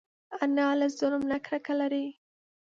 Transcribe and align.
انا 0.43 0.67
له 0.79 0.87
ظلم 1.01 1.21
نه 1.31 1.37
کرکه 1.45 1.73
لري 1.79 2.07